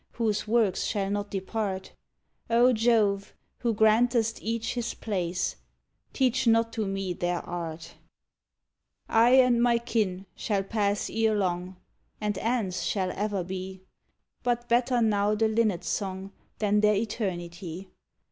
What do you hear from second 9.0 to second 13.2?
77 'THE FAUN I and my kin shall pass ere long, And ants shall